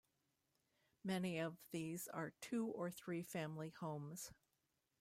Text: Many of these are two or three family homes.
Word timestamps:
Many 1.03 1.37
of 1.37 1.57
these 1.69 2.07
are 2.07 2.33
two 2.41 2.65
or 2.65 2.89
three 2.89 3.21
family 3.21 3.69
homes. 3.69 4.31